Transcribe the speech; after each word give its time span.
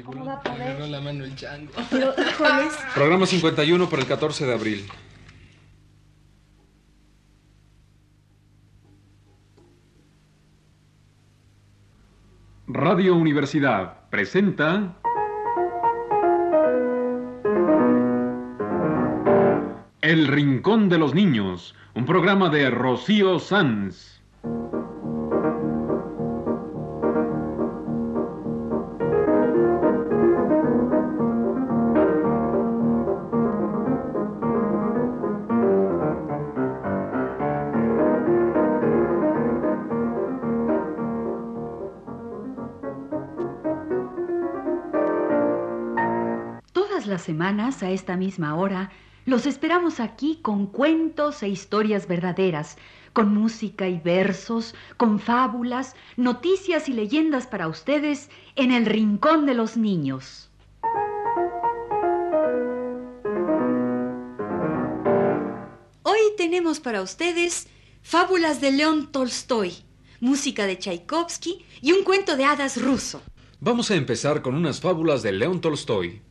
¿Cómo 0.00 0.24
va 0.24 0.34
a 0.34 0.40
poder? 0.40 0.88
la 0.88 1.00
mano 1.00 1.24
el 1.24 1.34
chango. 1.36 1.70
Pero. 1.90 2.14
Programa 2.94 3.26
51 3.26 3.90
para 3.90 4.02
el 4.02 4.08
14 4.08 4.46
de 4.46 4.54
abril. 4.54 4.88
Radio 12.68 13.16
Universidad 13.16 14.08
presenta 14.08 14.96
El 20.00 20.26
Rincón 20.26 20.88
de 20.88 20.96
los 20.96 21.14
Niños, 21.14 21.74
un 21.94 22.06
programa 22.06 22.48
de 22.48 22.70
Rocío 22.70 23.38
Sanz. 23.38 24.21
Las 47.12 47.22
semanas, 47.22 47.82
a 47.82 47.90
esta 47.90 48.16
misma 48.16 48.54
hora, 48.54 48.90
los 49.26 49.44
esperamos 49.44 50.00
aquí 50.00 50.38
con 50.40 50.66
cuentos 50.66 51.42
e 51.42 51.48
historias 51.48 52.08
verdaderas, 52.08 52.78
con 53.12 53.34
música 53.34 53.86
y 53.86 54.00
versos, 54.00 54.74
con 54.96 55.20
fábulas, 55.20 55.94
noticias 56.16 56.88
y 56.88 56.94
leyendas 56.94 57.46
para 57.46 57.68
ustedes 57.68 58.30
en 58.56 58.72
el 58.72 58.86
Rincón 58.86 59.44
de 59.44 59.52
los 59.52 59.76
Niños. 59.76 60.48
Hoy 66.02 66.20
tenemos 66.38 66.80
para 66.80 67.02
ustedes 67.02 67.68
fábulas 68.00 68.62
de 68.62 68.72
León 68.72 69.12
Tolstoy, 69.12 69.74
música 70.20 70.66
de 70.66 70.78
Tchaikovsky 70.78 71.62
y 71.82 71.92
un 71.92 72.04
cuento 72.04 72.38
de 72.38 72.46
hadas 72.46 72.80
ruso. 72.80 73.20
Vamos 73.60 73.90
a 73.90 73.96
empezar 73.96 74.40
con 74.40 74.54
unas 74.54 74.80
fábulas 74.80 75.22
de 75.22 75.32
León 75.32 75.60
Tolstoy. 75.60 76.22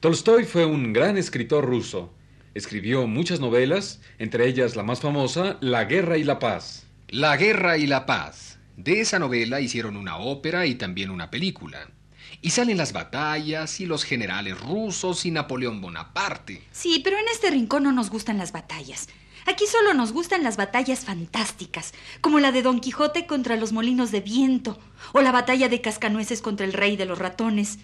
Tolstoy 0.00 0.44
fue 0.44 0.64
un 0.64 0.94
gran 0.94 1.18
escritor 1.18 1.66
ruso. 1.66 2.10
Escribió 2.54 3.06
muchas 3.06 3.38
novelas, 3.38 4.00
entre 4.18 4.48
ellas 4.48 4.74
la 4.74 4.82
más 4.82 5.00
famosa, 5.00 5.58
La 5.60 5.84
Guerra 5.84 6.16
y 6.16 6.24
la 6.24 6.38
Paz. 6.38 6.86
La 7.08 7.36
guerra 7.36 7.76
y 7.76 7.86
la 7.86 8.06
paz. 8.06 8.58
De 8.78 9.02
esa 9.02 9.18
novela 9.18 9.60
hicieron 9.60 9.98
una 9.98 10.16
ópera 10.16 10.64
y 10.64 10.76
también 10.76 11.10
una 11.10 11.30
película. 11.30 11.90
Y 12.40 12.48
salen 12.48 12.78
las 12.78 12.94
batallas 12.94 13.78
y 13.80 13.84
los 13.84 14.04
generales 14.04 14.58
rusos 14.58 15.26
y 15.26 15.32
Napoleón 15.32 15.82
Bonaparte. 15.82 16.62
Sí, 16.72 17.02
pero 17.04 17.18
en 17.18 17.28
este 17.30 17.50
rincón 17.50 17.82
no 17.82 17.92
nos 17.92 18.08
gustan 18.08 18.38
las 18.38 18.52
batallas. 18.52 19.08
Aquí 19.44 19.66
solo 19.66 19.92
nos 19.92 20.12
gustan 20.12 20.42
las 20.42 20.56
batallas 20.56 21.04
fantásticas, 21.04 21.92
como 22.22 22.40
la 22.40 22.52
de 22.52 22.62
Don 22.62 22.80
Quijote 22.80 23.26
contra 23.26 23.56
los 23.56 23.72
molinos 23.72 24.12
de 24.12 24.20
viento, 24.20 24.78
o 25.12 25.20
la 25.20 25.32
batalla 25.32 25.68
de 25.68 25.82
Cascanueces 25.82 26.40
contra 26.40 26.64
el 26.64 26.72
rey 26.72 26.96
de 26.96 27.04
los 27.04 27.18
ratones. 27.18 27.78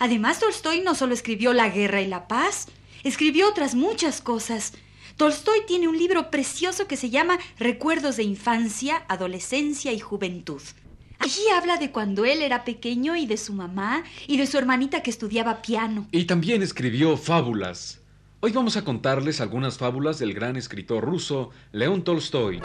Además, 0.00 0.40
Tolstoy 0.40 0.80
no 0.80 0.94
solo 0.94 1.12
escribió 1.12 1.52
La 1.52 1.68
guerra 1.68 2.00
y 2.00 2.06
la 2.06 2.26
paz, 2.26 2.68
escribió 3.04 3.46
otras 3.46 3.74
muchas 3.74 4.22
cosas. 4.22 4.72
Tolstoy 5.16 5.58
tiene 5.66 5.88
un 5.88 5.98
libro 5.98 6.30
precioso 6.30 6.86
que 6.86 6.96
se 6.96 7.10
llama 7.10 7.38
Recuerdos 7.58 8.16
de 8.16 8.22
infancia, 8.22 9.04
adolescencia 9.08 9.92
y 9.92 10.00
juventud. 10.00 10.62
Allí 11.18 11.42
habla 11.54 11.76
de 11.76 11.90
cuando 11.90 12.24
él 12.24 12.40
era 12.40 12.64
pequeño 12.64 13.14
y 13.14 13.26
de 13.26 13.36
su 13.36 13.52
mamá 13.52 14.02
y 14.26 14.38
de 14.38 14.46
su 14.46 14.56
hermanita 14.56 15.02
que 15.02 15.10
estudiaba 15.10 15.60
piano. 15.60 16.08
Y 16.12 16.24
también 16.24 16.62
escribió 16.62 17.18
fábulas. 17.18 18.00
Hoy 18.40 18.52
vamos 18.52 18.78
a 18.78 18.84
contarles 18.84 19.42
algunas 19.42 19.76
fábulas 19.76 20.18
del 20.18 20.32
gran 20.32 20.56
escritor 20.56 21.04
ruso 21.04 21.50
León 21.72 22.04
Tolstoy. 22.04 22.62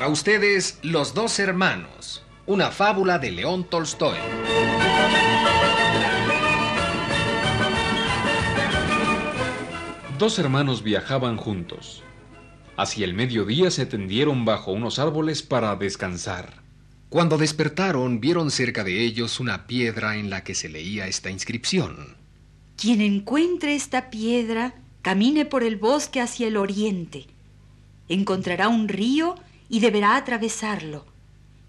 Para 0.00 0.12
ustedes, 0.12 0.78
Los 0.80 1.12
dos 1.12 1.38
hermanos. 1.40 2.22
Una 2.46 2.70
fábula 2.70 3.18
de 3.18 3.32
León 3.32 3.64
Tolstoy. 3.68 4.16
Dos 10.18 10.38
hermanos 10.38 10.82
viajaban 10.82 11.36
juntos. 11.36 12.02
Hacia 12.78 13.04
el 13.04 13.12
mediodía 13.12 13.70
se 13.70 13.84
tendieron 13.84 14.46
bajo 14.46 14.72
unos 14.72 14.98
árboles 14.98 15.42
para 15.42 15.76
descansar. 15.76 16.62
Cuando 17.10 17.36
despertaron, 17.36 18.22
vieron 18.22 18.50
cerca 18.50 18.84
de 18.84 19.04
ellos 19.04 19.38
una 19.38 19.66
piedra 19.66 20.16
en 20.16 20.30
la 20.30 20.44
que 20.44 20.54
se 20.54 20.70
leía 20.70 21.08
esta 21.08 21.28
inscripción. 21.28 22.16
Quien 22.78 23.02
encuentre 23.02 23.74
esta 23.74 24.08
piedra, 24.08 24.72
camine 25.02 25.44
por 25.44 25.62
el 25.62 25.76
bosque 25.76 26.22
hacia 26.22 26.48
el 26.48 26.56
oriente. 26.56 27.26
Encontrará 28.08 28.68
un 28.68 28.88
río 28.88 29.36
y 29.70 29.80
deberá 29.80 30.16
atravesarlo. 30.16 31.06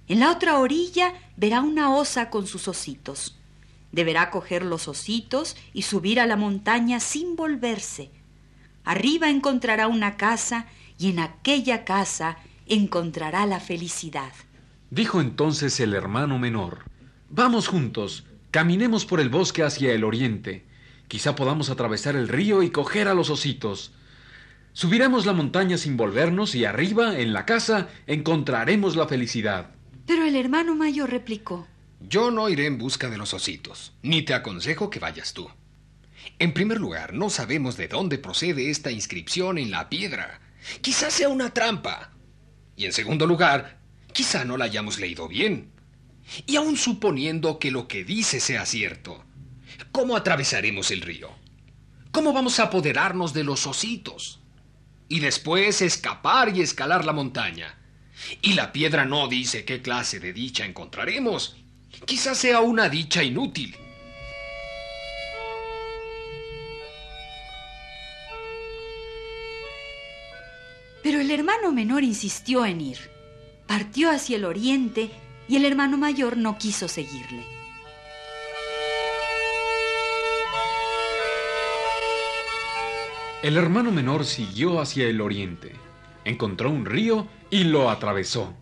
En 0.08 0.20
la 0.20 0.32
otra 0.32 0.60
orilla 0.60 1.14
verá 1.38 1.62
una 1.62 1.96
osa 1.96 2.30
con 2.30 2.48
sus 2.48 2.68
ositos. 2.68 3.38
Deberá 3.94 4.32
coger 4.32 4.66
los 4.66 4.88
ositos 4.88 5.56
y 5.72 5.84
subir 5.84 6.20
a 6.20 6.26
la 6.26 6.36
montaña 6.36 7.00
sin 7.00 7.36
volverse. 7.38 8.12
Arriba 8.84 9.30
encontrará 9.30 9.88
una 9.88 10.18
casa 10.18 10.66
y 10.98 11.12
en 11.12 11.20
aquella 11.20 11.86
casa 11.86 12.38
encontrará 12.66 13.46
la 13.46 13.60
felicidad. 13.60 14.34
Dijo 14.90 15.22
entonces 15.22 15.80
el 15.80 15.94
hermano 15.94 16.40
menor, 16.40 16.86
Vamos 17.30 17.68
juntos, 17.68 18.26
caminemos 18.50 19.06
por 19.06 19.22
el 19.22 19.30
bosque 19.30 19.64
hacia 19.64 19.94
el 19.94 20.04
oriente. 20.04 20.66
Quizá 21.08 21.36
podamos 21.36 21.70
atravesar 21.70 22.16
el 22.16 22.28
río 22.28 22.64
y 22.64 22.72
coger 22.72 23.08
a 23.08 23.14
los 23.14 23.30
ositos. 23.30 23.94
Subiremos 24.74 25.26
la 25.26 25.34
montaña 25.34 25.78
sin 25.78 25.98
volvernos 25.98 26.56
y 26.56 26.64
arriba, 26.64 27.20
en 27.20 27.34
la 27.34 27.46
casa, 27.46 27.90
encontraremos 28.08 28.96
la 28.96 29.08
felicidad. 29.08 29.72
Pero 30.08 30.26
el 30.26 30.36
hermano 30.36 30.76
mayor 30.76 31.10
replicó, 31.10 31.68
Yo 32.00 32.32
no 32.32 32.48
iré 32.48 32.68
en 32.68 32.78
busca 32.78 33.10
de 33.10 33.18
los 33.18 33.34
ositos, 33.34 33.94
ni 34.02 34.22
te 34.22 34.34
aconsejo 34.34 34.90
que 34.90 35.00
vayas 35.00 35.34
tú. 35.34 35.50
En 36.40 36.54
primer 36.54 36.80
lugar, 36.80 37.14
no 37.14 37.30
sabemos 37.30 37.76
de 37.76 37.88
dónde 37.88 38.18
procede 38.18 38.70
esta 38.70 38.92
inscripción 38.92 39.58
en 39.58 39.72
la 39.72 39.90
piedra. 39.90 40.40
Quizás 40.82 41.14
sea 41.14 41.30
una 41.30 41.54
trampa. 41.54 42.12
Y 42.78 42.86
en 42.86 42.94
segundo 42.94 43.28
lugar, 43.28 43.80
quizá 44.14 44.46
no 44.46 44.58
la 44.58 44.66
hayamos 44.66 45.00
leído 45.00 45.28
bien. 45.28 45.72
Y 46.46 46.56
aun 46.56 46.78
suponiendo 46.78 47.60
que 47.60 47.72
lo 47.72 47.88
que 47.88 48.06
dice 48.06 48.40
sea 48.40 48.66
cierto, 48.66 49.24
¿cómo 49.92 50.16
atravesaremos 50.16 50.92
el 50.92 51.02
río? 51.02 51.30
¿Cómo 52.12 52.32
vamos 52.32 52.60
a 52.60 52.64
apoderarnos 52.64 53.34
de 53.34 53.44
los 53.44 53.68
ositos? 53.68 54.41
Y 55.12 55.20
después 55.20 55.82
escapar 55.82 56.56
y 56.56 56.62
escalar 56.62 57.04
la 57.04 57.12
montaña. 57.12 57.78
Y 58.42 58.54
la 58.54 58.72
piedra 58.72 59.04
no 59.04 59.28
dice 59.28 59.66
qué 59.66 59.82
clase 59.82 60.22
de 60.22 60.32
dicha 60.32 60.64
encontraremos. 60.64 61.58
Quizás 62.06 62.38
sea 62.38 62.62
una 62.62 62.88
dicha 62.88 63.22
inútil. 63.22 63.76
Pero 71.04 71.20
el 71.20 71.30
hermano 71.30 71.74
menor 71.74 72.06
insistió 72.06 72.66
en 72.66 72.80
ir. 72.80 73.12
Partió 73.68 74.12
hacia 74.12 74.38
el 74.38 74.46
oriente 74.46 75.10
y 75.50 75.58
el 75.58 75.66
hermano 75.66 75.98
mayor 75.98 76.38
no 76.38 76.58
quiso 76.58 76.88
seguirle. 76.88 77.61
El 83.44 83.58
hermano 83.58 83.92
menor 83.92 84.24
siguió 84.26 84.80
hacia 84.80 85.08
el 85.08 85.20
oriente. 85.20 85.72
Encontró 86.26 86.70
un 86.70 86.86
río 86.86 87.28
y 87.50 87.64
lo 87.64 87.90
atravesó. 87.90 88.54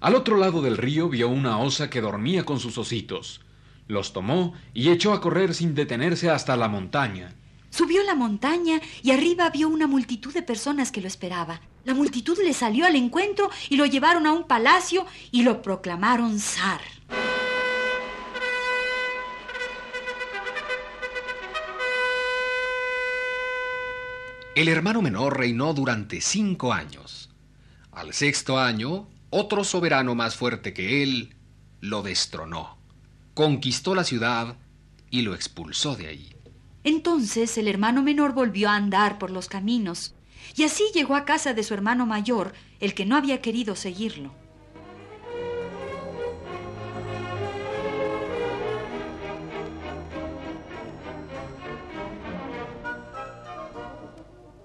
Al 0.00 0.14
otro 0.14 0.36
lado 0.36 0.60
del 0.60 0.76
río 0.76 1.08
vio 1.08 1.30
una 1.30 1.58
osa 1.58 1.88
que 1.88 2.02
dormía 2.02 2.44
con 2.44 2.60
sus 2.60 2.76
ositos. 2.76 3.40
Los 3.86 4.12
tomó 4.12 4.52
y 4.74 4.90
echó 4.90 5.14
a 5.14 5.22
correr 5.22 5.54
sin 5.54 5.74
detenerse 5.74 6.28
hasta 6.28 6.54
la 6.54 6.68
montaña. 6.68 7.34
Subió 7.70 8.02
la 8.02 8.14
montaña 8.14 8.78
y 9.02 9.12
arriba 9.12 9.48
vio 9.48 9.70
una 9.70 9.86
multitud 9.86 10.34
de 10.34 10.42
personas 10.42 10.92
que 10.92 11.00
lo 11.00 11.08
esperaba. 11.08 11.62
La 11.86 11.94
multitud 11.94 12.38
le 12.44 12.52
salió 12.52 12.84
al 12.84 12.94
encuentro 12.94 13.48
y 13.70 13.76
lo 13.76 13.86
llevaron 13.86 14.26
a 14.26 14.32
un 14.32 14.46
palacio 14.46 15.06
y 15.32 15.44
lo 15.44 15.62
proclamaron 15.62 16.38
zar. 16.38 16.82
El 24.58 24.66
hermano 24.66 25.02
menor 25.02 25.38
reinó 25.38 25.72
durante 25.72 26.20
cinco 26.20 26.72
años. 26.72 27.30
Al 27.92 28.12
sexto 28.12 28.58
año, 28.58 29.06
otro 29.30 29.62
soberano 29.62 30.16
más 30.16 30.34
fuerte 30.34 30.74
que 30.74 31.04
él 31.04 31.36
lo 31.80 32.02
destronó, 32.02 32.76
conquistó 33.34 33.94
la 33.94 34.02
ciudad 34.02 34.56
y 35.10 35.22
lo 35.22 35.36
expulsó 35.36 35.94
de 35.94 36.08
ahí. 36.08 36.34
Entonces 36.82 37.56
el 37.56 37.68
hermano 37.68 38.02
menor 38.02 38.34
volvió 38.34 38.68
a 38.68 38.74
andar 38.74 39.20
por 39.20 39.30
los 39.30 39.46
caminos, 39.46 40.16
Y 40.56 40.64
así 40.64 40.90
llegó 40.92 41.14
a 41.14 41.24
casa 41.24 41.54
de 41.54 41.62
su 41.62 41.72
hermano 41.72 42.04
mayor, 42.04 42.52
el 42.80 42.94
que 42.94 43.06
no 43.06 43.14
había 43.14 43.40
querido 43.40 43.76
seguirlo. 43.76 44.34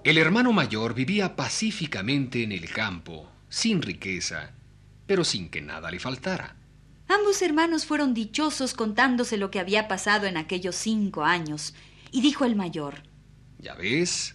El 0.04 0.18
hermano 0.18 0.52
mayor 0.52 0.92
vivía 0.92 1.34
pacíficamente 1.34 2.42
en 2.42 2.52
el 2.52 2.68
campo, 2.68 3.26
sin 3.48 3.80
riqueza, 3.80 4.50
pero 5.06 5.24
sin 5.24 5.48
que 5.48 5.62
nada 5.62 5.90
le 5.90 5.98
faltara. 5.98 6.56
Ambos 7.08 7.40
hermanos 7.40 7.86
fueron 7.86 8.12
dichosos 8.12 8.74
contándose 8.74 9.38
lo 9.38 9.50
que 9.50 9.60
había 9.60 9.88
pasado 9.88 10.26
en 10.26 10.36
aquellos 10.36 10.76
cinco 10.76 11.24
años, 11.24 11.72
y 12.10 12.20
dijo 12.20 12.44
el 12.44 12.54
mayor, 12.54 13.02
Ya 13.58 13.72
ves, 13.76 14.34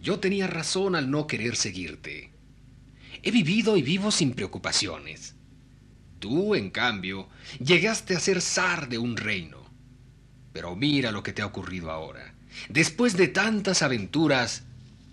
yo 0.00 0.18
tenía 0.18 0.48
razón 0.48 0.96
al 0.96 1.12
no 1.12 1.28
querer 1.28 1.54
seguirte. 1.54 2.32
He 3.22 3.30
vivido 3.30 3.76
y 3.76 3.82
vivo 3.82 4.10
sin 4.10 4.34
preocupaciones. 4.34 5.36
Tú, 6.18 6.56
en 6.56 6.70
cambio, 6.70 7.28
llegaste 7.64 8.16
a 8.16 8.20
ser 8.20 8.40
zar 8.40 8.88
de 8.88 8.98
un 8.98 9.16
reino. 9.16 9.58
Pero 10.52 10.74
mira 10.74 11.12
lo 11.12 11.22
que 11.22 11.32
te 11.32 11.42
ha 11.42 11.46
ocurrido 11.46 11.92
ahora. 11.92 12.34
Después 12.68 13.16
de 13.16 13.28
tantas 13.28 13.82
aventuras, 13.82 14.64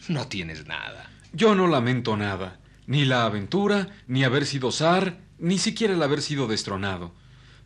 no 0.09 0.27
tienes 0.27 0.65
nada. 0.65 1.09
Yo 1.33 1.55
no 1.55 1.67
lamento 1.67 2.15
nada, 2.17 2.59
ni 2.87 3.05
la 3.05 3.25
aventura, 3.25 3.89
ni 4.07 4.23
haber 4.23 4.45
sido 4.45 4.71
zar, 4.71 5.19
ni 5.37 5.57
siquiera 5.57 5.93
el 5.93 6.03
haber 6.03 6.21
sido 6.21 6.47
destronado. 6.47 7.13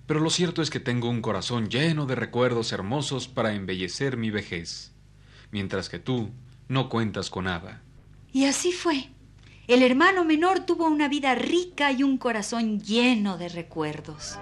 Pero 0.07 0.19
lo 0.19 0.29
cierto 0.29 0.61
es 0.61 0.69
que 0.69 0.79
tengo 0.79 1.09
un 1.09 1.21
corazón 1.21 1.69
lleno 1.69 2.05
de 2.05 2.15
recuerdos 2.15 2.71
hermosos 2.71 3.27
para 3.27 3.53
embellecer 3.53 4.17
mi 4.17 4.31
vejez, 4.31 4.91
mientras 5.51 5.89
que 5.89 5.99
tú 5.99 6.31
no 6.67 6.89
cuentas 6.89 7.29
con 7.29 7.45
nada. 7.45 7.81
Y 8.33 8.45
así 8.45 8.71
fue. 8.71 9.09
El 9.67 9.83
hermano 9.83 10.25
menor 10.25 10.61
tuvo 10.61 10.87
una 10.87 11.07
vida 11.07 11.35
rica 11.35 11.91
y 11.91 12.01
un 12.01 12.17
corazón 12.17 12.79
lleno 12.79 13.37
de 13.37 13.49
recuerdos. 13.49 14.39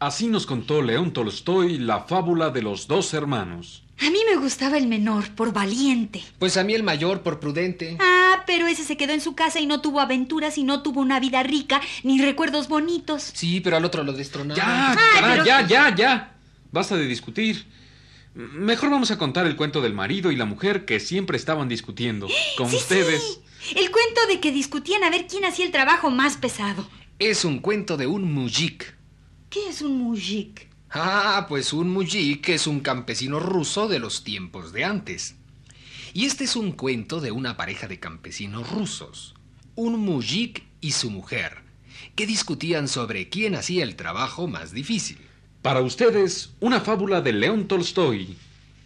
Así 0.00 0.26
nos 0.26 0.46
contó 0.46 0.82
León 0.82 1.12
Tolstoy 1.12 1.78
la 1.78 2.00
fábula 2.00 2.50
de 2.50 2.62
los 2.62 2.86
dos 2.88 3.14
hermanos. 3.14 3.82
A 4.00 4.10
mí 4.10 4.18
me 4.28 4.36
gustaba 4.40 4.76
el 4.76 4.88
menor 4.88 5.30
por 5.36 5.52
valiente. 5.52 6.22
Pues 6.40 6.56
a 6.56 6.64
mí 6.64 6.74
el 6.74 6.82
mayor 6.82 7.22
por 7.22 7.38
prudente. 7.38 7.96
Ah, 8.00 8.42
pero 8.44 8.66
ese 8.66 8.82
se 8.84 8.96
quedó 8.96 9.12
en 9.12 9.20
su 9.20 9.34
casa 9.36 9.60
y 9.60 9.66
no 9.66 9.80
tuvo 9.80 10.00
aventuras 10.00 10.58
y 10.58 10.64
no 10.64 10.82
tuvo 10.82 11.00
una 11.00 11.20
vida 11.20 11.42
rica 11.44 11.80
ni 12.02 12.20
recuerdos 12.20 12.68
bonitos. 12.68 13.22
Sí, 13.34 13.60
pero 13.60 13.76
al 13.76 13.84
otro 13.84 14.02
lo 14.02 14.12
destronaron. 14.12 14.56
Ya, 14.56 14.90
Ay, 14.92 14.96
ya, 14.96 15.22
pero- 15.32 15.44
ya, 15.44 15.66
ya, 15.66 15.94
ya. 15.94 16.36
Basta 16.72 16.96
de 16.96 17.06
discutir. 17.06 17.64
Mejor 18.34 18.90
vamos 18.90 19.12
a 19.12 19.16
contar 19.16 19.46
el 19.46 19.54
cuento 19.54 19.80
del 19.80 19.94
marido 19.94 20.32
y 20.32 20.36
la 20.36 20.44
mujer 20.44 20.84
que 20.84 20.98
siempre 20.98 21.36
estaban 21.36 21.68
discutiendo. 21.68 22.26
Con 22.58 22.68
Sí, 22.68 22.76
ustedes. 22.76 23.22
sí. 23.22 23.76
El 23.78 23.90
cuento 23.92 24.26
de 24.28 24.40
que 24.40 24.50
discutían 24.50 25.04
a 25.04 25.10
ver 25.10 25.28
quién 25.28 25.44
hacía 25.44 25.64
el 25.64 25.70
trabajo 25.72 26.10
más 26.10 26.36
pesado. 26.36 26.86
Es 27.20 27.44
un 27.44 27.60
cuento 27.60 27.96
de 27.96 28.08
un 28.08 28.34
mujik. 28.34 28.92
¿Qué 29.54 29.68
es 29.68 29.82
un 29.82 29.98
mujik? 29.98 30.66
Ah, 30.90 31.46
pues 31.48 31.72
un 31.72 31.88
mujik 31.88 32.48
es 32.48 32.66
un 32.66 32.80
campesino 32.80 33.38
ruso 33.38 33.86
de 33.86 34.00
los 34.00 34.24
tiempos 34.24 34.72
de 34.72 34.82
antes. 34.82 35.36
Y 36.12 36.24
este 36.24 36.42
es 36.42 36.56
un 36.56 36.72
cuento 36.72 37.20
de 37.20 37.30
una 37.30 37.56
pareja 37.56 37.86
de 37.86 38.00
campesinos 38.00 38.68
rusos, 38.68 39.36
un 39.76 40.00
mujik 40.00 40.64
y 40.80 40.90
su 40.90 41.08
mujer, 41.08 41.58
que 42.16 42.26
discutían 42.26 42.88
sobre 42.88 43.28
quién 43.28 43.54
hacía 43.54 43.84
el 43.84 43.94
trabajo 43.94 44.48
más 44.48 44.72
difícil. 44.72 45.18
Para 45.62 45.82
ustedes, 45.82 46.52
una 46.58 46.80
fábula 46.80 47.20
de 47.20 47.34
León 47.34 47.68
Tolstoy. 47.68 48.36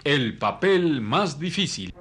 El 0.04 0.36
papel 0.36 1.00
más 1.00 1.40
difícil. 1.40 1.94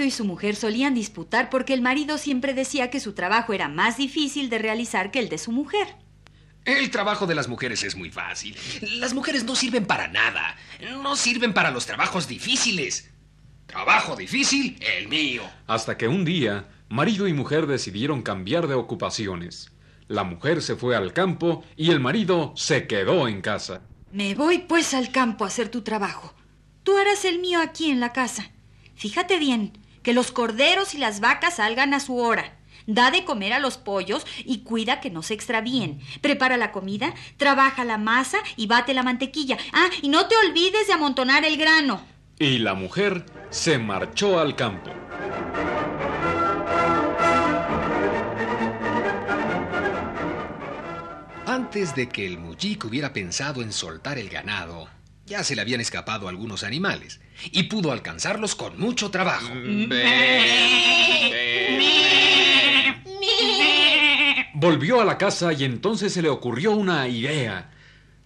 Marido 0.00 0.08
y 0.08 0.10
su 0.10 0.24
mujer 0.24 0.56
solían 0.56 0.94
disputar 0.94 1.50
porque 1.50 1.74
el 1.74 1.82
marido 1.82 2.16
siempre 2.16 2.54
decía 2.54 2.88
que 2.88 3.00
su 3.00 3.12
trabajo 3.12 3.52
era 3.52 3.68
más 3.68 3.98
difícil 3.98 4.48
de 4.48 4.58
realizar 4.58 5.10
que 5.10 5.18
el 5.18 5.28
de 5.28 5.36
su 5.36 5.52
mujer. 5.52 5.88
El 6.64 6.90
trabajo 6.90 7.26
de 7.26 7.34
las 7.34 7.48
mujeres 7.48 7.82
es 7.84 7.96
muy 7.96 8.10
fácil. 8.10 8.56
Las 8.98 9.12
mujeres 9.12 9.44
no 9.44 9.54
sirven 9.54 9.84
para 9.84 10.08
nada. 10.08 10.56
No 11.02 11.16
sirven 11.16 11.52
para 11.52 11.70
los 11.70 11.84
trabajos 11.84 12.28
difíciles. 12.28 13.10
Trabajo 13.66 14.16
difícil, 14.16 14.78
el 14.98 15.08
mío. 15.08 15.42
Hasta 15.66 15.98
que 15.98 16.08
un 16.08 16.24
día, 16.24 16.68
marido 16.88 17.28
y 17.28 17.34
mujer 17.34 17.66
decidieron 17.66 18.22
cambiar 18.22 18.68
de 18.68 18.74
ocupaciones. 18.74 19.70
La 20.08 20.24
mujer 20.24 20.62
se 20.62 20.76
fue 20.76 20.96
al 20.96 21.12
campo 21.12 21.62
y 21.76 21.90
el 21.90 22.00
marido 22.00 22.54
se 22.56 22.86
quedó 22.86 23.28
en 23.28 23.42
casa. 23.42 23.82
Me 24.12 24.34
voy 24.34 24.58
pues 24.60 24.94
al 24.94 25.10
campo 25.10 25.44
a 25.44 25.48
hacer 25.48 25.68
tu 25.68 25.82
trabajo. 25.82 26.34
Tú 26.84 26.96
harás 26.96 27.26
el 27.26 27.38
mío 27.38 27.60
aquí 27.60 27.90
en 27.90 28.00
la 28.00 28.12
casa. 28.12 28.50
Fíjate 29.00 29.38
bien, 29.38 29.72
que 30.02 30.12
los 30.12 30.32
corderos 30.32 30.94
y 30.94 30.98
las 30.98 31.20
vacas 31.20 31.56
salgan 31.56 31.94
a 31.94 32.00
su 32.00 32.16
hora. 32.18 32.56
Da 32.86 33.10
de 33.10 33.24
comer 33.24 33.52
a 33.52 33.58
los 33.58 33.76
pollos 33.76 34.26
y 34.44 34.60
cuida 34.64 35.00
que 35.00 35.10
no 35.10 35.22
se 35.22 35.34
extravíen. 35.34 36.00
Prepara 36.20 36.56
la 36.56 36.72
comida, 36.72 37.14
trabaja 37.36 37.84
la 37.84 37.98
masa 37.98 38.38
y 38.56 38.66
bate 38.66 38.94
la 38.94 39.02
mantequilla. 39.02 39.58
Ah, 39.72 39.88
y 40.02 40.08
no 40.08 40.26
te 40.26 40.34
olvides 40.36 40.86
de 40.86 40.94
amontonar 40.94 41.44
el 41.44 41.56
grano. 41.56 42.00
Y 42.38 42.58
la 42.58 42.74
mujer 42.74 43.26
se 43.50 43.78
marchó 43.78 44.40
al 44.40 44.56
campo. 44.56 44.90
Antes 51.46 51.94
de 51.94 52.08
que 52.08 52.26
el 52.26 52.38
mujik 52.38 52.84
hubiera 52.84 53.12
pensado 53.12 53.60
en 53.60 53.72
soltar 53.72 54.18
el 54.18 54.28
ganado, 54.30 54.88
ya 55.30 55.44
se 55.44 55.54
le 55.54 55.62
habían 55.62 55.80
escapado 55.80 56.28
algunos 56.28 56.64
animales 56.64 57.20
y 57.52 57.62
pudo 57.62 57.92
alcanzarlos 57.92 58.56
con 58.56 58.78
mucho 58.80 59.12
trabajo. 59.12 59.48
Volvió 64.54 65.00
a 65.00 65.04
la 65.04 65.18
casa 65.18 65.52
y 65.52 65.62
entonces 65.62 66.12
se 66.12 66.20
le 66.20 66.28
ocurrió 66.28 66.72
una 66.72 67.06
idea. 67.06 67.70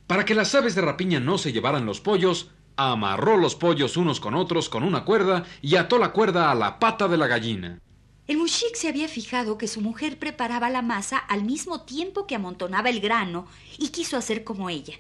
Para 0.07 0.25
que 0.25 0.35
las 0.35 0.55
aves 0.55 0.75
de 0.75 0.81
rapiña 0.81 1.21
no 1.21 1.37
se 1.37 1.53
llevaran 1.53 1.85
los 1.85 2.01
pollos, 2.01 2.51
amarró 2.77 3.37
los 3.37 3.55
pollos 3.55 3.99
unos 3.99 4.19
con 4.19 4.35
otros 4.35 4.71
con 4.71 4.83
una 4.83 5.05
cuerda 5.05 5.45
y 5.61 5.77
ató 5.77 5.99
la 5.99 6.13
cuerda 6.13 6.51
a 6.51 6.55
la 6.55 6.79
pata 6.79 7.07
de 7.07 7.19
la 7.19 7.27
gallina. 7.27 7.81
El 8.27 8.39
mushik 8.39 8.77
se 8.77 8.89
había 8.89 9.09
fijado 9.09 9.59
que 9.59 9.69
su 9.69 9.83
mujer 9.83 10.19
preparaba 10.19 10.71
la 10.71 10.81
masa 10.81 11.19
al 11.19 11.45
mismo 11.45 11.83
tiempo 11.83 12.27
que 12.27 12.35
amontonaba 12.35 12.89
el 12.89 13.01
grano 13.01 13.47
y 13.77 13.91
quiso 13.91 14.17
hacer 14.17 14.43
como 14.43 14.71
ella. 14.71 14.95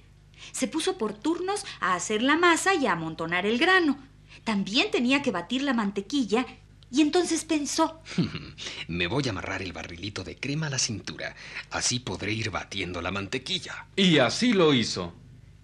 Se 0.52 0.68
puso 0.68 0.98
por 0.98 1.14
turnos 1.14 1.64
a 1.80 1.94
hacer 1.94 2.22
la 2.22 2.36
masa 2.36 2.74
y 2.74 2.86
a 2.86 2.92
amontonar 2.92 3.46
el 3.46 3.58
grano. 3.58 3.98
También 4.44 4.90
tenía 4.90 5.22
que 5.22 5.30
batir 5.30 5.62
la 5.62 5.74
mantequilla 5.74 6.46
y 6.90 7.00
entonces 7.00 7.44
pensó, 7.44 8.02
Me 8.88 9.06
voy 9.08 9.26
a 9.26 9.30
amarrar 9.30 9.62
el 9.62 9.72
barrilito 9.72 10.22
de 10.22 10.36
crema 10.36 10.68
a 10.68 10.70
la 10.70 10.78
cintura. 10.78 11.34
Así 11.70 11.98
podré 11.98 12.32
ir 12.32 12.50
batiendo 12.50 13.02
la 13.02 13.10
mantequilla. 13.10 13.86
Y 13.96 14.18
así 14.18 14.52
lo 14.52 14.72
hizo. 14.72 15.12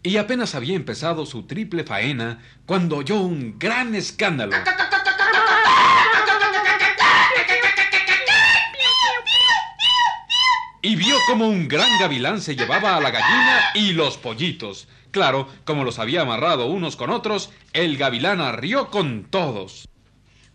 Y 0.02 0.16
apenas 0.16 0.55
había 0.55 0.75
empezado 0.75 1.26
su 1.26 1.45
triple 1.45 1.85
faena 1.85 2.43
cuando 2.66 2.97
oyó 2.97 3.21
un 3.21 3.59
gran 3.59 3.95
escándalo. 3.95 4.57
Y 10.83 10.97
vio 10.97 11.15
como 11.27 11.47
un 11.47 11.69
gran 11.69 11.99
gavilán 11.99 12.41
se 12.41 12.57
llevaba 12.57 12.97
a 12.97 13.01
la 13.01 13.11
gallina 13.11 13.61
y 13.75 13.93
los 13.93 14.17
pollitos. 14.17 14.89
Claro, 15.11 15.49
como 15.65 15.85
los 15.85 15.99
había 15.99 16.23
amarrado 16.23 16.67
unos 16.67 16.97
con 16.97 17.11
otros, 17.11 17.51
el 17.73 17.97
gavilán 17.99 18.41
arrió 18.41 18.91
con 18.91 19.25
todos. 19.25 19.87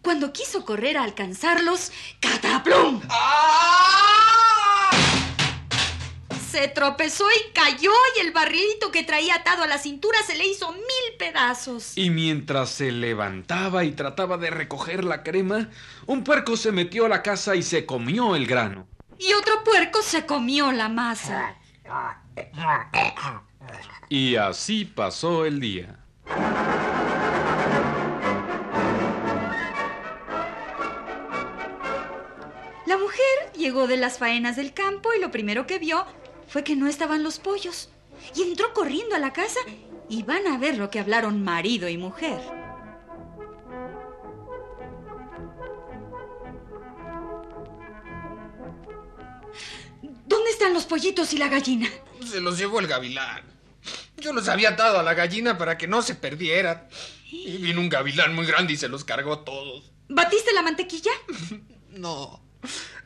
cuando 0.02 0.32
quiso 0.32 0.64
correr 0.66 0.98
a 0.98 1.04
alcanzarlos, 1.04 1.92
¡cataplum! 2.20 3.02
Se 6.52 6.68
tropezó 6.70 7.26
y 7.32 7.52
cayó 7.54 7.92
y 8.16 8.20
el 8.22 8.32
barrilito 8.32 8.92
que 8.92 9.04
traía 9.04 9.36
atado 9.36 9.64
a 9.64 9.68
la 9.68 9.78
cintura 9.78 10.20
se 10.26 10.36
le 10.38 10.48
hizo 10.48 10.72
mil 10.72 11.18
pedazos. 11.20 11.98
Y 11.98 12.12
mientras 12.12 12.70
se 12.70 12.92
levantaba 12.92 13.84
y 13.84 13.92
trataba 13.92 14.38
de 14.38 14.52
recoger 14.52 15.04
la 15.04 15.22
crema, 15.24 15.70
un 16.06 16.24
puerco 16.24 16.56
se 16.56 16.72
metió 16.72 17.06
a 17.06 17.10
la 17.10 17.24
casa 17.24 17.56
y 17.56 17.64
se 17.64 17.86
comió 17.86 18.36
el 18.36 18.48
grano. 18.48 18.88
Y 19.20 19.34
otro 19.34 19.64
puerco 19.64 20.02
se 20.02 20.26
comió 20.26 20.72
la 20.72 20.90
masa. 20.90 21.56
Y 24.10 24.36
así 24.36 24.86
pasó 24.86 25.46
el 25.46 25.60
día. 25.60 26.00
La 32.86 32.98
mujer 32.98 33.52
llegó 33.58 33.88
de 33.88 33.98
las 33.98 34.20
faenas 34.20 34.56
del 34.56 34.74
campo 34.74 35.10
y 35.14 35.22
lo 35.22 35.32
primero 35.32 35.66
que 35.66 35.80
vio 35.80 36.06
fue 36.48 36.64
que 36.64 36.76
no 36.76 36.88
estaban 36.88 37.24
los 37.24 37.40
pollos. 37.40 37.90
Y 38.36 38.44
entró 38.44 38.74
corriendo 38.74 39.16
a 39.16 39.20
la 39.20 39.34
casa 39.34 39.60
y 40.10 40.24
van 40.24 40.48
a 40.48 40.58
ver 40.58 40.78
lo 40.78 40.90
que 40.90 41.00
hablaron 41.00 41.44
marido 41.44 41.90
y 41.90 41.98
mujer. 41.98 42.65
Están 50.66 50.74
los 50.74 50.86
pollitos 50.86 51.32
y 51.32 51.38
la 51.38 51.48
gallina? 51.48 51.88
Se 52.28 52.42
los 52.42 52.58
llevó 52.58 52.80
el 52.80 52.88
gavilán. 52.88 53.44
Yo 54.18 54.34
los 54.34 54.48
había 54.48 54.70
atado 54.70 55.00
a 55.00 55.04
la 55.04 55.14
gallina 55.14 55.60
para 55.60 55.78
que 55.78 55.88
no 55.88 56.02
se 56.02 56.16
perdieran. 56.16 56.88
Y 57.30 57.58
vino 57.58 57.80
un 57.80 57.90
gavilán 57.90 58.34
muy 58.34 58.48
grande 58.48 58.74
y 58.74 58.78
se 58.78 58.88
los 58.88 59.04
cargó 59.04 59.40
todos. 59.42 59.92
¿Batiste 60.10 60.54
la 60.54 60.64
mantequilla? 60.64 61.12
No. 61.96 62.44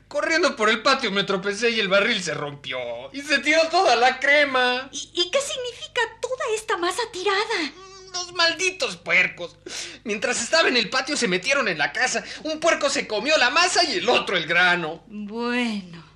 Corriendo 0.08 0.56
por 0.56 0.68
el 0.68 0.82
patio 0.82 1.12
me 1.12 1.24
tropecé 1.24 1.70
y 1.70 1.80
el 1.80 1.89
barril 1.89 2.24
se 2.24 2.34
rompió. 2.34 2.80
Y 3.13 3.22
se 3.22 3.38
tiró 3.38 3.68
toda 3.68 3.96
la 3.96 4.20
crema. 4.20 4.89
¿Y, 4.92 5.12
y 5.13 5.30
qué 5.30 5.38
significa 5.39 6.01
toda 6.20 6.56
esta 6.56 6.75
masa 6.78 7.04
tirada? 7.13 7.72
Los 8.12 8.34
malditos 8.34 8.98
puercos. 8.98 9.58
Mientras 10.06 10.42
estaba 10.42 10.70
en 10.70 10.78
el 10.78 10.89
patio 10.89 11.16
se 11.16 11.28
metieron 11.28 11.68
en 11.68 11.78
la 11.78 11.92
casa. 11.92 12.24
Un 12.42 12.60
puerco 12.60 12.89
se 12.89 13.06
comió 13.06 13.38
la 13.38 13.51
masa 13.51 13.84
y 13.84 13.98
el 13.98 14.10
otro 14.10 14.36
el 14.36 14.48
grano. 14.48 15.04
Bueno. 15.06 16.09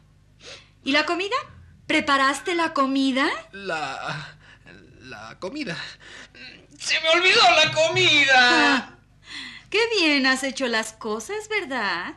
¿Y 0.84 0.92
la 0.92 1.06
comida? 1.06 1.36
¿Preparaste 1.88 2.56
la 2.56 2.74
comida? 2.74 3.30
La... 3.52 4.38
la 5.02 5.38
comida. 5.40 5.78
Se 6.78 7.00
me 7.02 7.10
olvidó 7.10 7.42
la 7.56 7.72
comida. 7.72 8.34
Ah, 8.36 8.96
qué 9.70 9.80
bien 9.98 10.25
has 10.25 10.44
hecho 10.44 10.68
las 10.68 10.94
cosas, 10.94 11.48
¿verdad? 11.50 12.16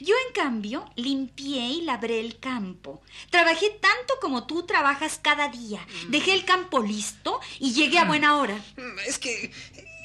Yo, 0.00 0.14
en 0.26 0.32
cambio, 0.32 0.90
limpié 0.96 1.68
y 1.68 1.80
labré 1.82 2.20
el 2.20 2.38
campo. 2.38 3.02
Trabajé 3.30 3.70
tanto 3.70 4.14
como 4.20 4.46
tú 4.46 4.64
trabajas 4.64 5.18
cada 5.22 5.48
día. 5.48 5.86
Dejé 6.08 6.32
el 6.34 6.44
campo 6.44 6.80
listo 6.80 7.40
y 7.58 7.72
llegué 7.72 7.98
a 7.98 8.04
buena 8.04 8.36
hora. 8.36 8.58
Es 9.06 9.18
que... 9.18 9.52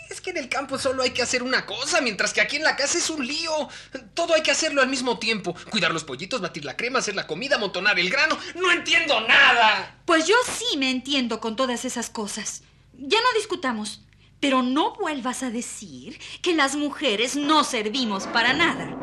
Es 0.10 0.22
que 0.22 0.32
en 0.32 0.38
el 0.38 0.50
campo 0.50 0.80
solo 0.80 1.04
hay 1.04 1.12
que 1.12 1.22
hacer 1.22 1.44
una 1.44 1.68
cosa, 1.68 2.02
mientras 2.02 2.34
que 2.34 2.42
aquí 2.42 2.56
en 2.56 2.64
la 2.64 2.76
casa 2.76 2.98
es 2.98 3.10
un 3.12 3.26
lío. 3.26 3.70
Todo 4.16 4.34
hay 4.34 4.42
que 4.42 4.50
hacerlo 4.50 4.82
al 4.82 4.90
mismo 4.90 5.20
tiempo. 5.20 5.56
Cuidar 5.70 5.94
los 5.94 6.04
pollitos, 6.04 6.42
batir 6.42 6.66
la 6.66 6.76
crema, 6.76 7.00
hacer 7.00 7.16
la 7.16 7.28
comida, 7.28 7.58
amontonar 7.58 8.00
el 8.00 8.10
grano. 8.10 8.38
No 8.56 8.72
entiendo 8.72 9.22
nada. 9.22 10.02
Pues 10.06 10.26
yo 10.26 10.36
sí 10.52 10.78
me 10.78 10.90
entiendo 10.90 11.40
con 11.40 11.56
todas 11.56 11.86
esas 11.86 12.10
cosas. 12.10 12.64
Ya 12.94 13.20
no 13.22 13.38
discutamos. 13.38 14.02
Pero 14.40 14.64
no 14.64 14.96
vuelvas 14.96 15.44
a 15.44 15.52
decir 15.52 16.18
que 16.42 16.56
las 16.56 16.76
mujeres 16.76 17.36
no 17.36 17.64
servimos 17.64 18.26
para 18.26 18.54
nada. 18.54 18.96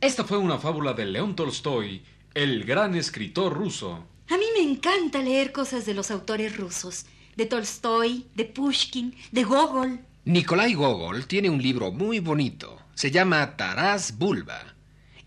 Esta 0.00 0.24
fue 0.24 0.38
una 0.38 0.58
fábula 0.58 0.92
de 0.92 1.04
León 1.04 1.34
Tolstoy, 1.34 2.04
el 2.32 2.64
gran 2.64 2.94
escritor 2.94 3.52
ruso. 3.52 4.06
A 4.28 4.36
mí 4.36 4.44
me 4.54 4.60
encanta 4.68 5.20
leer 5.20 5.52
cosas 5.52 5.86
de 5.86 5.94
los 5.94 6.10
autores 6.10 6.56
rusos, 6.56 7.06
de 7.36 7.46
Tolstoy, 7.46 8.26
de 8.34 8.44
Pushkin, 8.44 9.14
de 9.30 9.44
Gogol. 9.44 10.00
Nikolai 10.24 10.74
Gogol 10.74 11.26
tiene 11.26 11.48
un 11.48 11.62
libro 11.62 11.92
muy 11.92 12.18
bonito. 12.18 12.82
Se 12.94 13.12
llama 13.12 13.56
Taras 13.56 14.18
Bulba 14.18 14.74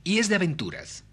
y 0.03 0.18
es 0.18 0.27
de 0.27 0.36
aventuras. 0.36 1.06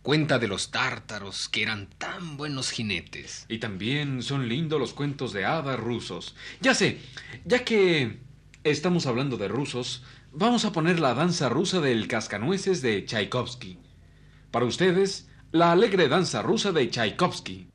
Cuenta 0.00 0.38
de 0.38 0.48
los 0.48 0.70
tártaros 0.70 1.50
que 1.50 1.62
eran 1.62 1.90
tan 1.98 2.38
buenos 2.38 2.70
jinetes. 2.70 3.44
Y 3.50 3.58
también 3.58 4.22
son 4.22 4.48
lindos 4.48 4.80
los 4.80 4.94
cuentos 4.94 5.34
de 5.34 5.44
hadas 5.44 5.78
rusos. 5.78 6.34
Ya 6.62 6.72
sé, 6.72 6.98
ya 7.44 7.62
que 7.62 8.20
estamos 8.64 9.06
hablando 9.06 9.36
de 9.36 9.48
rusos, 9.48 10.02
vamos 10.32 10.64
a 10.64 10.72
poner 10.72 10.98
la 10.98 11.12
danza 11.12 11.50
rusa 11.50 11.80
del 11.80 12.08
cascanueces 12.08 12.80
de 12.80 13.04
Tchaikovsky. 13.04 13.78
Para 14.50 14.64
ustedes, 14.64 15.28
la 15.54 15.70
alegre 15.70 16.08
danza 16.08 16.42
rusa 16.42 16.72
de 16.72 16.88
Tchaikovsky. 16.88 17.68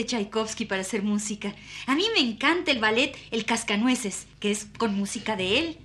Este 0.00 0.16
Tchaikovsky 0.16 0.64
para 0.64 0.80
hacer 0.80 1.02
música. 1.02 1.54
A 1.86 1.94
mí 1.94 2.04
me 2.14 2.20
encanta 2.20 2.70
el 2.70 2.78
ballet 2.78 3.14
El 3.30 3.44
Cascanueces, 3.44 4.26
que 4.38 4.50
es 4.50 4.66
con 4.78 4.94
música 4.94 5.36
de 5.36 5.58
él. 5.58 5.78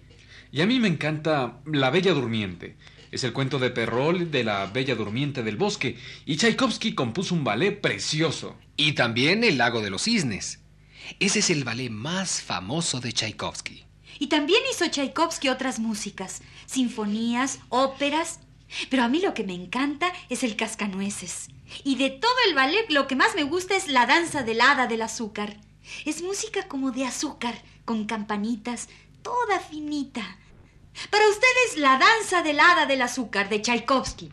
Y 0.54 0.62
a 0.62 0.66
mí 0.66 0.80
me 0.80 0.88
encanta 0.88 1.60
La 1.66 1.90
Bella 1.90 2.14
Durmiente. 2.14 2.78
Es 3.12 3.26
el 3.26 3.34
cuento 3.34 3.60
de 3.60 3.72
Perrol 3.72 4.32
de 4.32 4.46
la 4.46 4.68
Bella 4.68 4.96
Durmiente 4.96 5.44
del 5.44 5.58
Bosque. 5.58 5.98
Y 6.26 6.38
Tchaikovsky 6.38 6.96
compuso 6.96 7.36
un 7.36 7.44
ballet 7.44 7.82
precioso. 7.82 8.56
Y 8.78 8.94
también 8.94 9.44
El 9.44 9.58
lago 9.58 9.82
de 9.82 9.90
los 9.90 10.04
cisnes. 10.04 10.60
Ese 11.20 11.40
es 11.40 11.50
el 11.50 11.66
ballet 11.66 11.90
más 11.90 12.42
famoso 12.42 13.02
de 13.02 13.12
Tchaikovsky. 13.12 13.84
Y 14.18 14.28
también 14.28 14.62
hizo 14.72 14.88
Tchaikovsky 14.88 15.50
otras 15.50 15.80
músicas, 15.80 16.42
sinfonías, 16.68 17.60
óperas. 17.68 18.40
Pero 18.90 19.04
a 19.04 19.08
mí 19.08 19.20
lo 19.22 19.34
que 19.34 19.44
me 19.44 19.54
encanta 19.54 20.12
es 20.30 20.44
el 20.44 20.56
cascanueces. 20.56 21.48
Y 21.84 21.96
de 21.96 22.10
todo 22.10 22.36
el 22.48 22.56
ballet 22.56 22.90
lo 22.90 23.08
que 23.08 23.16
más 23.16 23.36
me 23.36 23.44
gusta 23.44 23.76
es 23.76 23.88
la 23.88 24.06
danza 24.06 24.44
del 24.44 24.62
hada 24.62 24.88
del 24.88 25.02
azúcar. 25.02 25.58
Es 26.06 26.22
música 26.22 26.68
como 26.68 26.92
de 26.92 27.06
azúcar, 27.06 27.56
con 27.86 28.06
campanitas, 28.06 28.90
toda 29.22 29.60
finita. 29.60 30.38
Para 31.10 31.28
ustedes 31.28 31.78
la 31.78 31.98
danza 31.98 32.42
del 32.42 32.60
hada 32.60 32.86
del 32.86 33.02
azúcar 33.02 33.50
de 33.50 33.62
Tchaikovsky. 33.62 34.32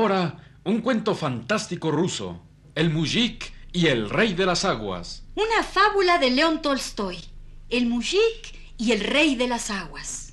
Ahora, 0.00 0.38
un 0.64 0.80
cuento 0.80 1.14
fantástico 1.14 1.90
ruso, 1.90 2.40
El 2.74 2.88
Mujik 2.88 3.52
y 3.70 3.88
el 3.88 4.08
Rey 4.08 4.32
de 4.32 4.46
las 4.46 4.64
Aguas. 4.64 5.24
Una 5.34 5.62
fábula 5.62 6.16
de 6.16 6.30
León 6.30 6.62
Tolstoy, 6.62 7.18
El 7.68 7.84
Mujik 7.84 8.56
y 8.78 8.92
el 8.92 9.00
Rey 9.00 9.34
de 9.34 9.46
las 9.46 9.70
Aguas. 9.70 10.32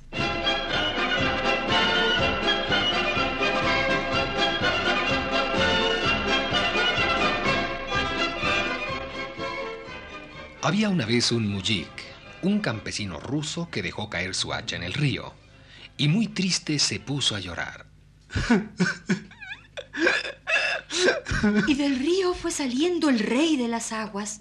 Había 10.62 10.88
una 10.88 11.04
vez 11.04 11.30
un 11.30 11.46
mujik, 11.46 11.90
un 12.40 12.60
campesino 12.60 13.20
ruso 13.20 13.68
que 13.70 13.82
dejó 13.82 14.08
caer 14.08 14.34
su 14.34 14.54
hacha 14.54 14.76
en 14.76 14.82
el 14.82 14.94
río, 14.94 15.34
y 15.98 16.08
muy 16.08 16.26
triste 16.28 16.78
se 16.78 17.00
puso 17.00 17.36
a 17.36 17.40
llorar. 17.40 17.84
Y 21.66 21.74
del 21.74 21.98
río 21.98 22.34
fue 22.34 22.50
saliendo 22.50 23.08
el 23.08 23.18
rey 23.18 23.56
de 23.56 23.68
las 23.68 23.92
aguas. 23.92 24.40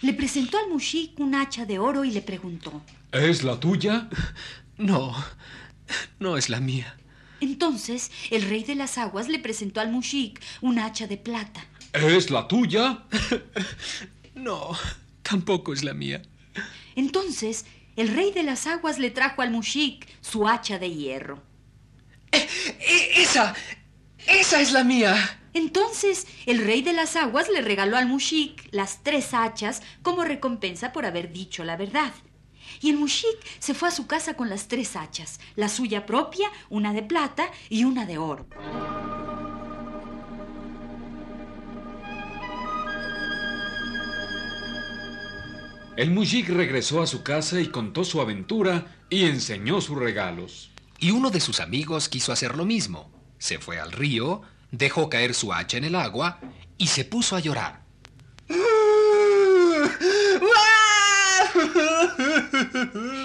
Le 0.00 0.12
presentó 0.12 0.58
al 0.58 0.68
mushik 0.68 1.18
un 1.20 1.34
hacha 1.34 1.64
de 1.64 1.78
oro 1.78 2.04
y 2.04 2.10
le 2.10 2.22
preguntó. 2.22 2.82
¿Es 3.12 3.42
la 3.44 3.58
tuya? 3.60 4.08
No, 4.78 5.14
no 6.18 6.36
es 6.36 6.48
la 6.48 6.60
mía. 6.60 6.96
Entonces 7.40 8.10
el 8.30 8.42
rey 8.42 8.64
de 8.64 8.74
las 8.74 8.98
aguas 8.98 9.28
le 9.28 9.38
presentó 9.38 9.80
al 9.80 9.92
mushik 9.92 10.40
un 10.60 10.78
hacha 10.78 11.06
de 11.06 11.18
plata. 11.18 11.64
¿Es 11.92 12.30
la 12.30 12.48
tuya? 12.48 13.04
No, 14.34 14.70
tampoco 15.22 15.72
es 15.72 15.84
la 15.84 15.92
mía. 15.92 16.22
Entonces 16.96 17.66
el 17.96 18.08
rey 18.08 18.32
de 18.32 18.42
las 18.42 18.66
aguas 18.66 18.98
le 18.98 19.10
trajo 19.10 19.42
al 19.42 19.50
mushik 19.50 20.08
su 20.22 20.48
hacha 20.48 20.78
de 20.78 20.90
hierro. 20.90 21.42
E- 22.32 22.48
esa, 23.22 23.54
esa 24.26 24.60
es 24.60 24.72
la 24.72 24.84
mía. 24.84 25.14
Entonces 25.54 26.26
el 26.46 26.64
rey 26.64 26.82
de 26.82 26.92
las 26.92 27.16
aguas 27.16 27.48
le 27.48 27.60
regaló 27.60 27.96
al 27.96 28.06
mushik 28.06 28.68
las 28.70 29.02
tres 29.02 29.34
hachas 29.34 29.82
como 30.02 30.24
recompensa 30.24 30.92
por 30.92 31.04
haber 31.04 31.32
dicho 31.32 31.64
la 31.64 31.76
verdad. 31.76 32.12
Y 32.80 32.90
el 32.90 32.96
mushik 32.96 33.38
se 33.58 33.74
fue 33.74 33.88
a 33.88 33.92
su 33.92 34.06
casa 34.06 34.34
con 34.34 34.48
las 34.48 34.68
tres 34.68 34.96
hachas, 34.96 35.40
la 35.56 35.68
suya 35.68 36.06
propia, 36.06 36.50
una 36.70 36.92
de 36.92 37.02
plata 37.02 37.50
y 37.68 37.84
una 37.84 38.06
de 38.06 38.18
oro. 38.18 38.46
El 45.94 46.10
Mujik 46.10 46.48
regresó 46.48 47.02
a 47.02 47.06
su 47.06 47.22
casa 47.22 47.60
y 47.60 47.66
contó 47.66 48.02
su 48.02 48.22
aventura 48.22 49.04
y 49.10 49.26
enseñó 49.26 49.82
sus 49.82 49.98
regalos. 49.98 50.70
Y 50.98 51.10
uno 51.10 51.30
de 51.30 51.38
sus 51.38 51.60
amigos 51.60 52.08
quiso 52.08 52.32
hacer 52.32 52.56
lo 52.56 52.64
mismo. 52.64 53.12
Se 53.38 53.58
fue 53.58 53.78
al 53.78 53.92
río, 53.92 54.40
dejó 54.72 55.08
caer 55.08 55.34
su 55.34 55.52
hacha 55.52 55.76
en 55.76 55.84
el 55.84 55.94
agua 55.94 56.40
y 56.76 56.88
se 56.88 57.04
puso 57.04 57.36
a 57.36 57.40
llorar. 57.40 57.82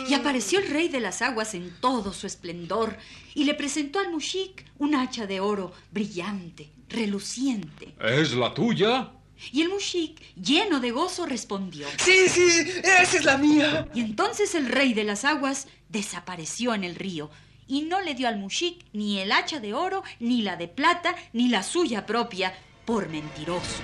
Y 0.08 0.14
apareció 0.14 0.60
el 0.60 0.70
rey 0.70 0.90
de 0.90 1.00
las 1.00 1.22
aguas 1.22 1.54
en 1.54 1.74
todo 1.82 2.14
su 2.14 2.28
esplendor 2.28 2.98
y 3.34 3.46
le 3.46 3.56
presentó 3.56 4.00
al 4.00 4.12
mushik 4.12 4.66
un 4.78 4.96
hacha 4.96 5.26
de 5.26 5.40
oro 5.40 5.74
brillante, 5.92 6.70
reluciente. 6.90 7.96
¿Es 8.00 8.34
la 8.34 8.54
tuya? 8.54 9.12
Y 9.52 9.62
el 9.62 9.70
mushik, 9.70 10.20
lleno 10.36 10.80
de 10.80 10.92
gozo, 10.92 11.26
respondió. 11.26 11.88
Sí, 11.98 12.28
sí, 12.28 12.48
esa 12.84 13.18
es 13.18 13.24
la 13.24 13.38
mía. 13.38 13.88
Y 13.94 14.02
entonces 14.02 14.56
el 14.56 14.68
rey 14.68 14.94
de 14.94 15.04
las 15.04 15.26
aguas 15.26 15.68
desapareció 15.90 16.74
en 16.74 16.84
el 16.84 16.96
río 16.96 17.30
y 17.68 17.82
no 17.82 18.02
le 18.02 18.16
dio 18.16 18.28
al 18.28 18.38
mushik 18.38 18.86
ni 18.94 19.20
el 19.20 19.32
hacha 19.32 19.60
de 19.60 19.74
oro, 19.74 20.04
ni 20.20 20.42
la 20.42 20.56
de 20.56 20.68
plata, 20.68 21.16
ni 21.34 21.50
la 21.50 21.64
suya 21.64 22.06
propia, 22.06 22.54
por 22.86 23.10
mentiroso. 23.10 23.84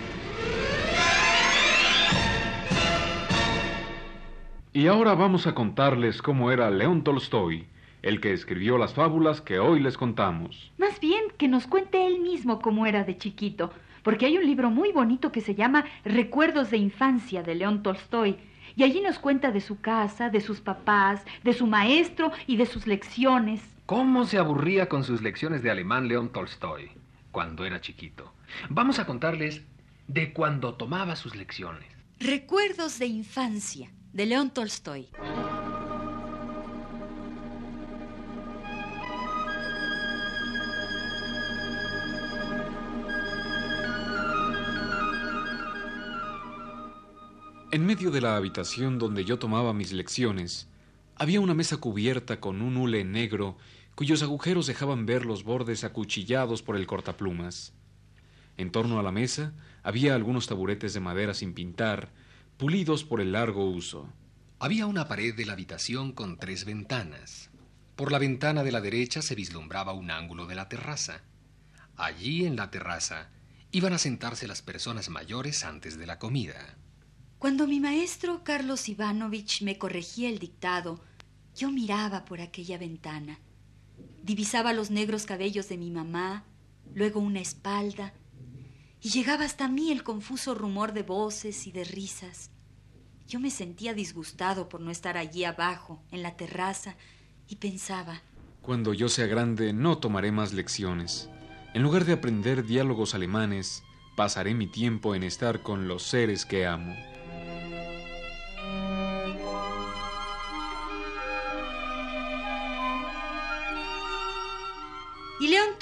Y 4.76 4.88
ahora 4.88 5.13
vamos 5.13 5.46
a 5.46 5.54
contarles 5.54 6.22
cómo 6.22 6.50
era 6.50 6.72
León 6.72 7.04
Tolstoy, 7.04 7.67
el 8.02 8.19
que 8.19 8.34
escribió 8.34 8.80
las 8.80 8.96
fábulas 8.96 9.39
que 9.39 9.60
hoy 9.60 9.80
les 9.80 9.98
contamos. 9.98 10.72
Más 10.80 11.00
bien 11.00 11.26
que 11.38 11.48
nos 11.48 11.67
cuente 11.67 12.08
él 12.08 12.22
mismo 12.22 12.60
cómo 12.60 12.88
era 12.88 13.04
de 13.04 13.17
chiquito, 13.17 13.72
porque 14.02 14.26
hay 14.26 14.38
un 14.38 14.46
libro 14.46 14.72
muy 14.72 14.91
bonito 14.91 15.32
que 15.32 15.41
se 15.41 15.54
llama 15.54 15.86
Recuerdos 16.04 16.72
de 16.72 16.78
Infancia 16.78 17.43
de 17.43 17.54
León 17.54 17.84
Tolstoy. 17.84 18.38
Y 18.76 18.84
allí 18.84 19.02
nos 19.02 19.19
cuenta 19.19 19.52
de 19.52 19.62
su 19.62 19.80
casa, 19.80 20.30
de 20.30 20.41
sus 20.41 20.60
papás, 20.60 21.24
de 21.43 21.54
su 21.54 21.67
maestro 21.67 22.32
y 22.48 22.58
de 22.58 22.65
sus 22.65 22.88
lecciones. 22.88 23.62
¿Cómo 23.95 24.25
se 24.25 24.39
aburría 24.39 24.89
con 24.89 25.03
sus 25.03 25.21
lecciones 25.21 25.62
de 25.62 25.69
alemán 25.69 26.08
León 26.08 26.32
Tolstoy 26.32 26.89
cuando 27.32 27.63
era 27.63 27.79
chiquito? 27.79 28.34
Vamos 28.67 28.97
a 28.97 29.06
contarles 29.06 29.62
de 30.08 30.34
cuando 30.34 30.73
tomaba 30.73 31.15
sus 31.15 31.36
lecciones. 31.36 31.88
Recuerdos 32.19 32.97
de 32.97 33.06
infancia 33.06 33.91
de 34.12 34.25
León 34.25 34.49
Tolstoy. 34.49 35.10
En 47.71 47.86
medio 47.86 48.10
de 48.10 48.21
la 48.21 48.38
habitación 48.38 48.97
donde 48.97 49.23
yo 49.23 49.38
tomaba 49.38 49.71
mis 49.71 49.91
lecciones, 49.93 50.67
había 51.15 51.39
una 51.39 51.53
mesa 51.53 51.77
cubierta 51.77 52.39
con 52.39 52.63
un 52.63 52.75
hule 52.77 53.03
negro 53.03 53.56
cuyos 53.95 54.23
agujeros 54.23 54.67
dejaban 54.67 55.06
ver 55.06 55.25
los 55.25 55.43
bordes 55.43 55.84
acuchillados 55.84 56.62
por 56.62 56.75
el 56.75 56.88
cortaplumas. 56.88 57.73
En 58.58 58.71
torno 58.71 58.99
a 58.99 59.03
la 59.03 59.12
mesa 59.12 59.53
había 59.84 60.15
algunos 60.15 60.47
taburetes 60.47 60.93
de 60.93 60.99
madera 60.99 61.34
sin 61.34 61.53
pintar, 61.53 62.12
pulidos 62.58 63.03
por 63.03 63.21
el 63.21 63.32
largo 63.32 63.69
uso. 63.69 64.08
Había 64.60 64.86
una 64.86 65.08
pared 65.08 65.36
de 65.36 65.45
la 65.45 65.53
habitación 65.53 66.12
con 66.12 66.38
tres 66.38 66.65
ventanas. 66.65 67.49
Por 67.95 68.12
la 68.12 68.19
ventana 68.19 68.63
de 68.63 68.71
la 68.71 68.82
derecha 68.82 69.21
se 69.21 69.36
vislumbraba 69.36 69.93
un 69.93 70.10
ángulo 70.10 70.45
de 70.45 70.56
la 70.56 70.69
terraza. 70.69 71.21
Allí 71.95 72.45
en 72.45 72.56
la 72.56 72.71
terraza 72.71 73.29
iban 73.71 73.93
a 73.93 73.97
sentarse 73.97 74.47
las 74.47 74.62
personas 74.62 75.10
mayores 75.10 75.63
antes 75.65 75.97
de 75.97 76.08
la 76.08 76.19
comida. 76.19 76.77
Cuando 77.39 77.67
mi 77.67 77.79
maestro 77.79 78.43
Carlos 78.43 78.88
Ivanovich 78.88 79.63
me 79.63 79.77
corregía 79.77 80.29
el 80.29 80.39
dictado, 80.39 81.03
yo 81.56 81.71
miraba 81.71 82.23
por 82.23 82.39
aquella 82.39 82.77
ventana. 82.77 83.39
Divisaba 84.23 84.73
los 84.73 84.91
negros 84.91 85.25
cabellos 85.25 85.69
de 85.69 85.77
mi 85.77 85.91
mamá, 85.91 86.45
luego 86.93 87.19
una 87.19 87.39
espalda, 87.39 88.13
y 89.01 89.10
llegaba 89.10 89.43
hasta 89.43 89.67
mí 89.67 89.91
el 89.91 90.03
confuso 90.03 90.56
rumor 90.56 90.93
de 90.93 91.03
voces 91.03 91.67
y 91.67 91.71
de 91.71 91.84
risas. 91.84 92.51
Yo 93.27 93.39
me 93.39 93.49
sentía 93.49 93.93
disgustado 93.93 94.69
por 94.69 94.79
no 94.79 94.91
estar 94.91 95.17
allí 95.17 95.43
abajo, 95.43 96.01
en 96.12 96.23
la 96.23 96.38
terraza, 96.38 96.95
y 97.47 97.58
pensaba, 97.58 98.21
Cuando 98.62 98.93
yo 98.93 99.10
sea 99.10 99.27
grande 99.27 99.73
no 99.73 99.97
tomaré 99.97 100.32
más 100.32 100.53
lecciones. 100.53 101.29
En 101.73 101.84
lugar 101.84 102.06
de 102.06 102.13
aprender 102.13 102.65
diálogos 102.65 103.15
alemanes, 103.15 103.84
pasaré 104.15 104.53
mi 104.53 104.67
tiempo 104.67 105.15
en 105.15 105.23
estar 105.23 105.63
con 105.63 105.88
los 105.88 106.03
seres 106.03 106.45
que 106.45 106.65
amo. 106.65 106.95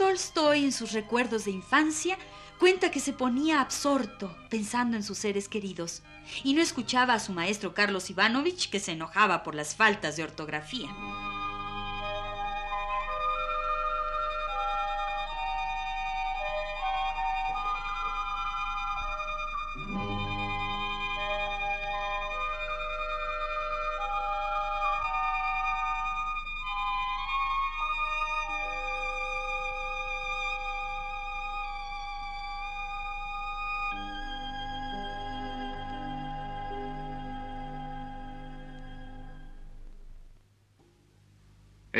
Tolstoy, 0.02 0.66
en 0.66 0.72
sus 0.72 0.94
recuerdos 0.94 1.46
de 1.46 1.52
infancia, 1.52 2.18
cuenta 2.60 2.90
que 2.90 3.00
se 3.00 3.14
ponía 3.14 3.62
absorto 3.62 4.36
pensando 4.50 4.98
en 4.98 5.04
sus 5.04 5.20
seres 5.20 5.48
queridos 5.48 6.02
y 6.44 6.56
no 6.56 6.62
escuchaba 6.64 7.14
a 7.14 7.20
su 7.20 7.34
maestro 7.34 7.76
Carlos 7.76 8.10
Ivanovich 8.10 8.72
que 8.72 8.80
se 8.80 8.94
enojaba 8.94 9.44
por 9.44 9.54
las 9.54 9.76
faltas 9.76 10.16
de 10.16 10.24
ortografía. 10.24 10.90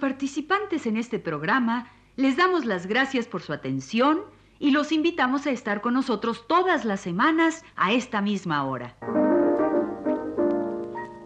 Participantes 0.00 0.86
en 0.86 0.96
este 0.96 1.18
programa 1.18 1.92
les 2.16 2.36
damos 2.36 2.64
las 2.64 2.86
gracias 2.86 3.26
por 3.26 3.42
su 3.42 3.52
atención 3.52 4.22
y 4.58 4.72
los 4.72 4.92
invitamos 4.92 5.46
a 5.46 5.50
estar 5.50 5.80
con 5.80 5.94
nosotros 5.94 6.46
todas 6.48 6.84
las 6.84 7.00
semanas 7.00 7.64
a 7.76 7.92
esta 7.92 8.20
misma 8.20 8.64
hora. 8.64 8.96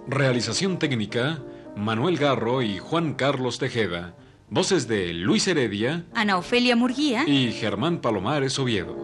Realización 0.07 0.79
técnica, 0.79 1.43
Manuel 1.77 2.19
Garro 2.19 2.63
y 2.63 2.79
Juan 2.79 3.15
Carlos 3.15 3.59
Tejeda. 3.59 4.15
Voces 4.51 4.87
de 4.87 5.15
Luis 5.15 5.49
Heredia 5.49 6.05
Ana 6.15 6.37
Ofelia 6.37 6.77
Murguía 6.77 7.27
y 7.27 7.51
Germán 7.51 8.01
Palomares 8.01 8.59
Oviedo. 8.59 9.04